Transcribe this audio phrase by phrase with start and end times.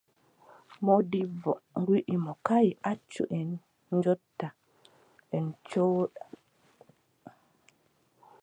[0.85, 1.51] Moodibbo
[1.87, 3.49] wii mo: kaay, accu en
[3.97, 4.47] njotta,
[5.35, 6.23] en cooda.